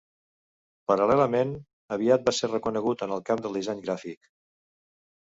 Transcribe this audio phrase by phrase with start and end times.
[0.91, 1.53] Paral·lelament,
[1.97, 4.35] aviat va ser reconegut en el camp del disseny gràfic.